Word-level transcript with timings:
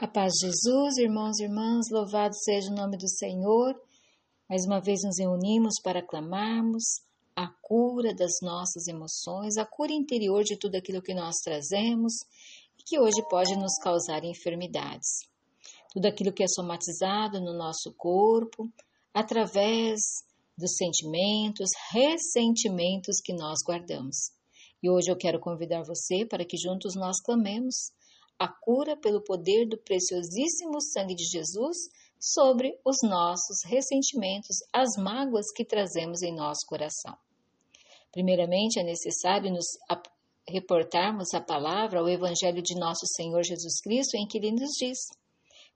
A 0.00 0.08
paz 0.08 0.32
de 0.32 0.46
Jesus, 0.46 0.98
irmãos 0.98 1.38
e 1.38 1.44
irmãs, 1.44 1.86
louvado 1.88 2.34
seja 2.34 2.68
o 2.68 2.74
nome 2.74 2.96
do 2.96 3.08
Senhor. 3.08 3.80
Mais 4.48 4.66
uma 4.66 4.80
vez 4.80 4.98
nos 5.04 5.20
reunimos 5.20 5.74
para 5.84 6.04
clamarmos 6.04 6.82
a 7.36 7.46
cura 7.62 8.12
das 8.12 8.32
nossas 8.42 8.88
emoções, 8.88 9.56
a 9.56 9.64
cura 9.64 9.92
interior 9.92 10.42
de 10.42 10.58
tudo 10.58 10.74
aquilo 10.74 11.00
que 11.00 11.14
nós 11.14 11.36
trazemos 11.44 12.12
e 12.76 12.82
que 12.82 12.98
hoje 12.98 13.22
pode 13.30 13.56
nos 13.56 13.78
causar 13.80 14.24
enfermidades. 14.24 15.28
Tudo 15.92 16.06
aquilo 16.06 16.32
que 16.32 16.42
é 16.42 16.48
somatizado 16.48 17.40
no 17.40 17.56
nosso 17.56 17.94
corpo, 17.96 18.68
através 19.14 20.00
dos 20.58 20.74
sentimentos, 20.76 21.70
ressentimentos 21.92 23.20
que 23.24 23.32
nós 23.32 23.60
guardamos. 23.64 24.32
E 24.82 24.90
hoje 24.90 25.08
eu 25.08 25.16
quero 25.16 25.38
convidar 25.38 25.84
você 25.84 26.26
para 26.26 26.44
que 26.44 26.56
juntos 26.56 26.96
nós 26.96 27.20
clamemos 27.20 27.92
a 28.38 28.48
cura 28.48 28.96
pelo 28.96 29.22
poder 29.22 29.66
do 29.68 29.78
preciosíssimo 29.78 30.80
sangue 30.80 31.14
de 31.14 31.24
Jesus 31.24 31.76
sobre 32.18 32.78
os 32.84 32.96
nossos 33.02 33.62
ressentimentos, 33.64 34.56
as 34.72 34.96
mágoas 34.96 35.52
que 35.52 35.64
trazemos 35.64 36.22
em 36.22 36.34
nosso 36.34 36.66
coração. 36.66 37.16
Primeiramente, 38.10 38.78
é 38.78 38.82
necessário 38.82 39.52
nos 39.52 39.66
reportarmos 40.48 41.34
a 41.34 41.40
palavra, 41.40 42.02
o 42.02 42.08
Evangelho 42.08 42.62
de 42.62 42.74
nosso 42.74 43.06
Senhor 43.06 43.42
Jesus 43.42 43.80
Cristo, 43.80 44.16
em 44.16 44.26
que 44.26 44.38
ele 44.38 44.52
nos 44.52 44.70
diz: 44.78 44.98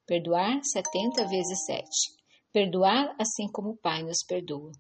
perdoar 0.06 0.60
70 0.62 1.27
vezes 1.27 1.65
7. 1.66 1.84
Perdoar 2.52 3.15
assim 3.18 3.51
como 3.52 3.70
o 3.70 3.77
Pai 3.77 4.02
nos 4.02 4.24
perdoa. 4.27 4.73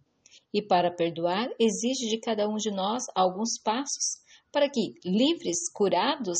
E 0.52 0.62
para 0.62 0.90
perdoar, 0.90 1.48
exige 1.58 2.08
de 2.08 2.18
cada 2.18 2.48
um 2.48 2.56
de 2.56 2.70
nós 2.70 3.04
alguns 3.14 3.60
passos 3.62 4.22
para 4.50 4.68
que, 4.70 4.94
livres, 5.04 5.70
curados, 5.74 6.38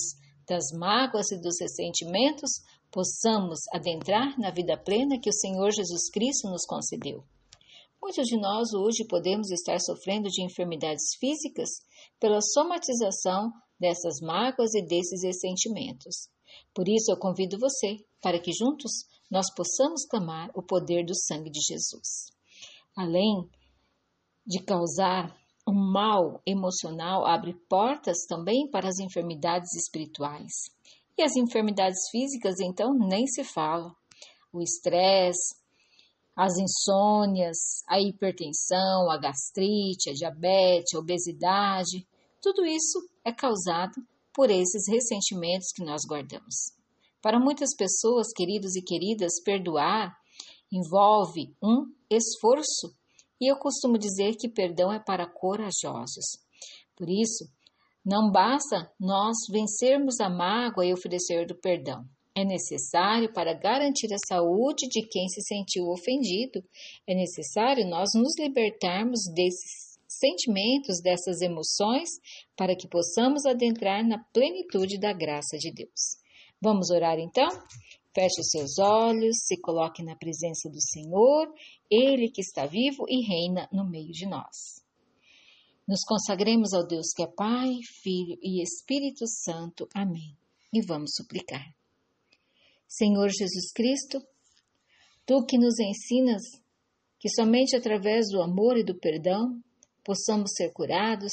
das 0.49 0.73
mágoas 0.73 1.31
e 1.31 1.41
dos 1.41 1.61
ressentimentos, 1.61 2.63
possamos 2.91 3.61
adentrar 3.73 4.39
na 4.39 4.51
vida 4.51 4.77
plena 4.77 5.21
que 5.21 5.29
o 5.29 5.33
Senhor 5.33 5.71
Jesus 5.71 6.11
Cristo 6.11 6.49
nos 6.49 6.65
concedeu. 6.65 7.23
Muitos 8.01 8.27
de 8.27 8.39
nós 8.39 8.73
hoje 8.73 9.05
podemos 9.07 9.51
estar 9.51 9.79
sofrendo 9.81 10.29
de 10.29 10.43
enfermidades 10.43 11.17
físicas 11.21 11.69
pela 12.19 12.41
somatização 12.41 13.53
dessas 13.79 14.21
mágoas 14.21 14.75
e 14.75 14.83
desses 14.83 15.23
ressentimentos. 15.23 16.29
Por 16.75 16.89
isso 16.89 17.11
eu 17.11 17.19
convido 17.19 17.59
você 17.59 17.97
para 18.23 18.41
que 18.41 18.53
juntos 18.53 19.05
nós 19.31 19.53
possamos 19.55 20.07
clamar 20.07 20.51
o 20.55 20.63
poder 20.63 21.05
do 21.05 21.15
sangue 21.15 21.51
de 21.51 21.61
Jesus. 21.61 22.31
Além 22.97 23.49
de 24.47 24.63
causar 24.65 25.37
o 25.69 25.73
mal 25.73 26.41
emocional 26.47 27.27
abre 27.27 27.53
portas 27.69 28.25
também 28.27 28.71
para 28.71 28.89
as 28.89 28.99
enfermidades 28.99 29.75
espirituais. 29.75 30.51
E 31.19 31.23
as 31.23 31.37
enfermidades 31.37 32.09
físicas, 32.11 32.59
então, 32.59 32.95
nem 32.95 33.27
se 33.27 33.45
fala. 33.45 33.95
O 34.51 34.63
estresse, 34.63 35.55
as 36.35 36.57
insônias, 36.57 37.59
a 37.87 38.01
hipertensão, 38.01 39.11
a 39.11 39.19
gastrite, 39.19 40.09
a 40.09 40.15
diabetes, 40.15 40.95
a 40.95 41.01
obesidade, 41.01 42.07
tudo 42.41 42.65
isso 42.65 43.07
é 43.23 43.31
causado 43.31 44.01
por 44.33 44.51
esses 44.51 44.89
ressentimentos 44.89 45.71
que 45.75 45.85
nós 45.85 46.01
guardamos. 46.09 46.73
Para 47.21 47.39
muitas 47.39 47.77
pessoas, 47.77 48.29
queridos 48.35 48.75
e 48.75 48.81
queridas, 48.81 49.43
perdoar 49.45 50.17
envolve 50.73 51.55
um 51.63 51.93
esforço 52.09 52.97
e 53.41 53.51
eu 53.51 53.57
costumo 53.57 53.99
dizer 53.99 54.35
que 54.37 54.49
perdão 54.49 54.93
é 54.93 54.99
para 54.99 55.27
corajosos. 55.27 56.39
Por 56.97 57.09
isso, 57.09 57.45
não 58.05 58.31
basta 58.31 58.91
nós 58.99 59.37
vencermos 59.51 60.21
a 60.21 60.29
mágoa 60.29 60.87
e 60.87 60.93
oferecer 60.93 61.47
do 61.47 61.55
perdão. 61.55 62.05
É 62.35 62.45
necessário 62.45 63.33
para 63.33 63.53
garantir 63.53 64.13
a 64.15 64.27
saúde 64.29 64.89
de 64.89 65.07
quem 65.09 65.29
se 65.29 65.43
sentiu 65.43 65.89
ofendido. 65.89 66.63
É 67.07 67.15
necessário 67.15 67.85
nós 67.89 68.11
nos 68.15 68.39
libertarmos 68.39 69.21
desses 69.35 69.99
sentimentos, 70.09 71.01
dessas 71.03 71.41
emoções, 71.41 72.09
para 72.57 72.75
que 72.77 72.89
possamos 72.89 73.45
adentrar 73.45 74.07
na 74.07 74.19
plenitude 74.33 74.99
da 74.99 75.13
graça 75.13 75.59
de 75.59 75.73
Deus. 75.73 76.17
Vamos 76.63 76.91
orar 76.91 77.19
então? 77.19 77.49
Feche 78.15 78.41
os 78.41 78.49
seus 78.49 78.79
olhos, 78.79 79.37
se 79.45 79.61
coloque 79.61 80.03
na 80.03 80.17
presença 80.17 80.69
do 80.69 80.81
Senhor, 80.81 81.53
Ele 81.91 82.31
que 82.31 82.41
está 82.41 82.67
vivo 82.67 83.05
e 83.09 83.27
reina 83.27 83.69
no 83.73 83.89
meio 83.89 84.11
de 84.11 84.27
nós. 84.27 84.83
Nos 85.87 86.05
consagremos 86.05 86.73
ao 86.73 86.87
Deus 86.87 87.13
que 87.15 87.23
é 87.23 87.27
Pai, 87.27 87.79
Filho 88.03 88.39
e 88.43 88.63
Espírito 88.63 89.27
Santo. 89.27 89.89
Amém. 89.95 90.37
E 90.73 90.85
vamos 90.85 91.13
suplicar. 91.15 91.65
Senhor 92.87 93.29
Jesus 93.29 93.73
Cristo, 93.73 94.23
Tu 95.29 95.45
que 95.45 95.59
nos 95.59 95.79
ensinas 95.79 96.43
que 97.19 97.29
somente 97.29 97.77
através 97.77 98.31
do 98.31 98.41
amor 98.41 98.79
e 98.79 98.83
do 98.83 98.99
perdão 98.99 99.63
possamos 100.03 100.53
ser 100.57 100.73
curados, 100.73 101.33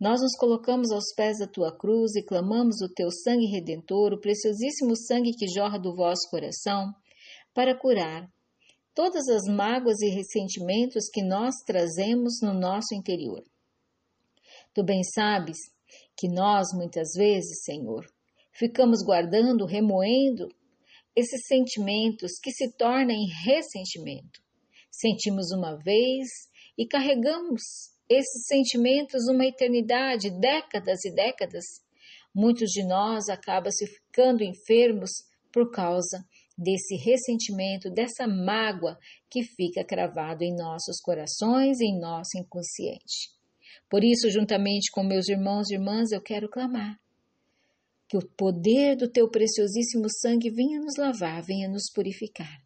nós 0.00 0.22
nos 0.22 0.34
colocamos 0.38 0.90
aos 0.90 1.12
pés 1.14 1.38
da 1.38 1.46
tua 1.46 1.76
cruz 1.76 2.16
e 2.16 2.24
clamamos 2.24 2.80
o 2.80 2.88
teu 2.88 3.10
sangue 3.10 3.44
redentor, 3.44 4.14
o 4.14 4.20
preciosíssimo 4.20 4.96
sangue 4.96 5.32
que 5.32 5.46
jorra 5.46 5.78
do 5.78 5.94
vosso 5.94 6.26
coração, 6.30 6.90
para 7.52 7.78
curar 7.78 8.26
todas 8.94 9.28
as 9.28 9.44
mágoas 9.44 10.00
e 10.00 10.08
ressentimentos 10.08 11.10
que 11.12 11.22
nós 11.22 11.54
trazemos 11.66 12.40
no 12.42 12.54
nosso 12.54 12.94
interior. 12.94 13.44
Tu 14.72 14.82
bem 14.82 15.02
sabes 15.04 15.58
que 16.16 16.28
nós, 16.28 16.68
muitas 16.72 17.12
vezes, 17.14 17.62
Senhor, 17.64 18.06
ficamos 18.52 19.04
guardando, 19.04 19.66
remoendo 19.66 20.48
esses 21.14 21.46
sentimentos 21.46 22.38
que 22.42 22.50
se 22.52 22.72
tornam 22.72 23.14
em 23.14 23.26
ressentimento. 23.44 24.40
Sentimos 24.90 25.50
uma 25.52 25.76
vez 25.76 26.26
e 26.78 26.86
carregamos 26.86 27.60
esses 28.10 28.46
sentimentos 28.46 29.28
uma 29.28 29.46
eternidade, 29.46 30.30
décadas 30.30 31.04
e 31.04 31.14
décadas. 31.14 31.64
Muitos 32.34 32.70
de 32.70 32.84
nós 32.84 33.28
acabam 33.28 33.70
se 33.70 33.86
ficando 33.86 34.42
enfermos 34.42 35.10
por 35.52 35.70
causa 35.70 36.18
desse 36.58 36.96
ressentimento, 36.96 37.88
dessa 37.88 38.26
mágoa 38.26 38.98
que 39.30 39.44
fica 39.44 39.84
cravado 39.84 40.42
em 40.42 40.54
nossos 40.54 41.00
corações 41.00 41.80
e 41.80 41.86
em 41.86 42.00
nosso 42.00 42.36
inconsciente. 42.36 43.30
Por 43.88 44.02
isso, 44.02 44.28
juntamente 44.28 44.90
com 44.90 45.04
meus 45.04 45.28
irmãos 45.28 45.70
e 45.70 45.74
irmãs, 45.74 46.10
eu 46.10 46.20
quero 46.20 46.50
clamar 46.50 46.98
que 48.08 48.16
o 48.16 48.28
poder 48.36 48.96
do 48.96 49.08
teu 49.08 49.30
preciosíssimo 49.30 50.06
sangue 50.10 50.50
venha 50.50 50.80
nos 50.80 50.96
lavar, 50.98 51.44
venha 51.44 51.68
nos 51.68 51.84
purificar. 51.94 52.60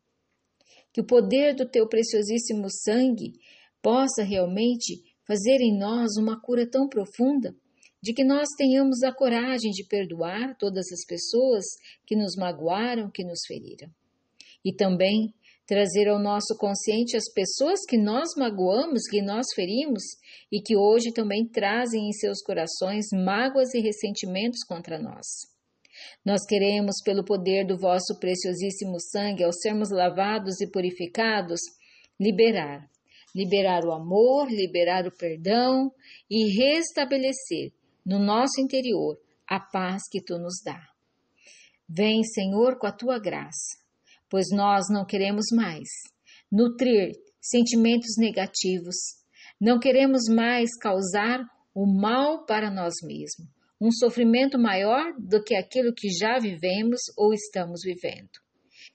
Que 0.90 1.02
o 1.02 1.06
poder 1.06 1.54
do 1.54 1.68
teu 1.68 1.86
preciosíssimo 1.86 2.66
sangue 2.70 3.34
possa 3.82 4.22
realmente 4.22 5.02
fazer 5.26 5.60
em 5.60 5.78
nós 5.78 6.16
uma 6.16 6.40
cura 6.40 6.68
tão 6.68 6.88
profunda 6.88 7.54
de 8.02 8.12
que 8.12 8.22
nós 8.22 8.48
tenhamos 8.58 9.02
a 9.02 9.12
coragem 9.12 9.70
de 9.70 9.86
perdoar 9.86 10.54
todas 10.58 10.84
as 10.92 11.06
pessoas 11.06 11.64
que 12.06 12.14
nos 12.14 12.36
magoaram, 12.36 13.10
que 13.10 13.24
nos 13.24 13.40
feriram. 13.46 13.88
E 14.62 14.74
também 14.74 15.32
trazer 15.66 16.08
ao 16.08 16.18
nosso 16.18 16.54
consciente 16.58 17.16
as 17.16 17.32
pessoas 17.32 17.80
que 17.88 17.96
nós 17.96 18.28
magoamos, 18.36 19.04
que 19.10 19.22
nós 19.22 19.46
ferimos 19.54 20.02
e 20.52 20.60
que 20.60 20.76
hoje 20.76 21.12
também 21.12 21.48
trazem 21.48 22.08
em 22.08 22.12
seus 22.12 22.42
corações 22.42 23.06
mágoas 23.12 23.72
e 23.72 23.80
ressentimentos 23.80 24.62
contra 24.68 24.98
nós. 24.98 25.26
Nós 26.24 26.44
queremos, 26.46 26.96
pelo 27.04 27.24
poder 27.24 27.66
do 27.66 27.78
vosso 27.78 28.18
preciosíssimo 28.18 29.00
sangue, 29.00 29.44
ao 29.44 29.52
sermos 29.52 29.90
lavados 29.90 30.60
e 30.60 30.70
purificados, 30.70 31.60
liberar 32.20 32.86
liberar 33.34 33.84
o 33.84 33.92
amor, 33.92 34.48
liberar 34.48 35.06
o 35.06 35.16
perdão 35.16 35.90
e 36.30 36.56
restabelecer 36.56 37.72
no 38.04 38.18
nosso 38.18 38.60
interior 38.60 39.18
a 39.46 39.58
paz 39.58 40.02
que 40.10 40.22
tu 40.22 40.38
nos 40.38 40.62
dá. 40.64 40.80
Vem, 41.88 42.22
Senhor, 42.22 42.78
com 42.78 42.86
a 42.86 42.92
tua 42.92 43.18
graça, 43.18 43.76
pois 44.30 44.46
nós 44.50 44.86
não 44.90 45.04
queremos 45.04 45.46
mais 45.52 45.88
nutrir 46.50 47.12
sentimentos 47.40 48.16
negativos, 48.16 48.96
não 49.60 49.78
queremos 49.78 50.22
mais 50.28 50.70
causar 50.78 51.44
o 51.74 51.86
mal 51.86 52.44
para 52.46 52.70
nós 52.70 52.94
mesmos, 53.02 53.48
um 53.80 53.90
sofrimento 53.90 54.58
maior 54.58 55.12
do 55.18 55.42
que 55.42 55.54
aquilo 55.54 55.92
que 55.92 56.08
já 56.08 56.38
vivemos 56.38 57.00
ou 57.16 57.34
estamos 57.34 57.82
vivendo. 57.84 58.43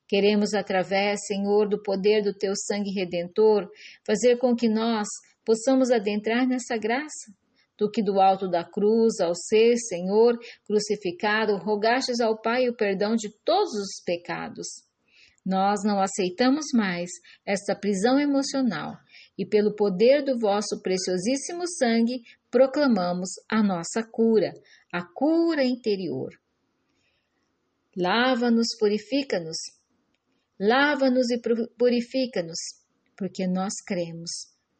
Queremos, 0.09 0.55
através, 0.55 1.27
Senhor, 1.27 1.69
do 1.69 1.83
poder 1.83 2.23
do 2.23 2.33
teu 2.33 2.53
sangue 2.55 2.89
redentor, 2.89 3.69
fazer 4.03 4.37
com 4.37 4.55
que 4.55 4.67
nós 4.67 5.07
possamos 5.45 5.91
adentrar 5.91 6.47
nessa 6.47 6.75
graça. 6.77 7.31
Tu 7.77 7.87
que 7.91 8.01
do 8.01 8.19
alto 8.19 8.49
da 8.49 8.63
cruz, 8.63 9.19
ao 9.19 9.35
ser, 9.35 9.77
Senhor, 9.77 10.35
crucificado, 10.65 11.57
rogastes 11.57 12.19
ao 12.19 12.41
Pai 12.41 12.67
o 12.67 12.75
perdão 12.75 13.15
de 13.15 13.29
todos 13.45 13.71
os 13.73 14.03
pecados. 14.03 14.65
Nós 15.45 15.83
não 15.85 16.01
aceitamos 16.01 16.65
mais 16.73 17.11
esta 17.45 17.75
prisão 17.75 18.19
emocional 18.19 18.95
e, 19.37 19.45
pelo 19.45 19.75
poder 19.75 20.23
do 20.23 20.39
vosso 20.39 20.81
preciosíssimo 20.81 21.67
sangue, 21.67 22.23
proclamamos 22.49 23.29
a 23.47 23.61
nossa 23.61 24.03
cura, 24.03 24.51
a 24.91 25.05
cura 25.05 25.63
interior. 25.63 26.31
Lava-nos, 27.95 28.67
purifica-nos. 28.79 29.78
Lava-nos 30.59 31.29
e 31.31 31.39
purifica-nos, 31.77 32.59
porque 33.15 33.47
nós 33.47 33.73
cremos 33.85 34.29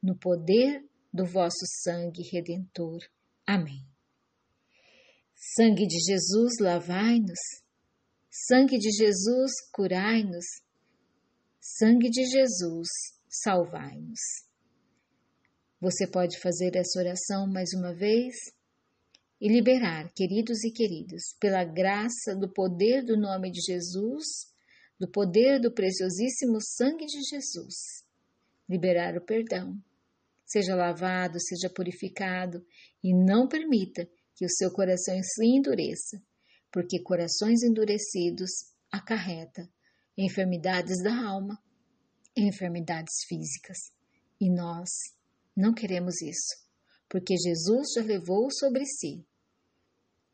no 0.04 0.18
poder 0.18 0.84
do 1.14 1.26
vosso 1.26 1.66
sangue 1.84 2.22
redentor. 2.32 3.00
Amém. 3.48 3.86
Sangue 5.56 5.88
de 5.88 5.98
Jesus, 6.00 6.60
lavai-nos. 6.60 7.40
Sangue 8.30 8.78
de 8.78 8.92
Jesus, 8.92 9.52
curai-nos. 9.72 10.46
Sangue 11.62 12.10
de 12.10 12.26
Jesus, 12.26 12.88
salvai-nos. 13.30 14.20
Você 15.80 16.06
pode 16.06 16.38
fazer 16.40 16.76
essa 16.76 17.00
oração 17.00 17.48
mais 17.48 17.70
uma 17.74 17.94
vez 17.96 18.36
e 19.40 19.48
liberar, 19.48 20.12
queridos 20.14 20.62
e 20.66 20.72
queridas, 20.72 21.22
pela 21.40 21.64
graça 21.64 22.36
do 22.36 22.52
poder 22.52 23.06
do 23.06 23.18
nome 23.18 23.50
de 23.50 23.62
Jesus, 23.62 24.26
do 25.00 25.10
poder 25.10 25.60
do 25.62 25.72
preciosíssimo 25.72 26.60
sangue 26.62 27.06
de 27.06 27.22
Jesus, 27.30 28.04
liberar 28.68 29.16
o 29.16 29.26
perdão. 29.26 29.76
Seja 30.46 30.76
lavado, 30.76 31.40
seja 31.40 31.70
purificado 31.70 32.66
e 33.04 33.14
não 33.14 33.48
permita 33.48 34.10
que 34.36 34.46
o 34.46 34.50
seu 34.50 34.72
coração 34.72 35.16
se 35.22 35.46
endureça, 35.46 36.22
porque 36.72 37.02
corações 37.02 37.64
endurecidos 37.64 38.50
acarreta 38.92 39.70
enfermidades 40.18 41.02
da 41.02 41.16
alma, 41.16 41.58
enfermidades 42.36 43.24
físicas. 43.28 43.78
E 44.40 44.50
nós 44.54 44.90
não 45.56 45.74
queremos 45.74 46.22
isso, 46.22 46.56
porque 47.08 47.36
Jesus 47.38 47.94
já 47.96 48.04
levou 48.04 48.50
sobre 48.52 48.86
si 48.86 49.26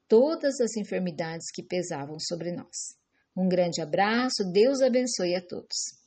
todas 0.08 0.60
as 0.60 0.76
enfermidades 0.76 1.52
que 1.52 1.64
pesavam 1.64 2.20
sobre 2.20 2.52
nós. 2.52 2.96
Um 3.36 3.50
grande 3.50 3.82
abraço, 3.82 4.50
Deus 4.52 4.82
abençoe 4.82 5.36
a 5.36 5.42
todos. 5.42 6.05